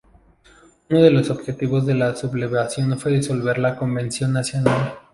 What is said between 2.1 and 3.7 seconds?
sublevación fue disolver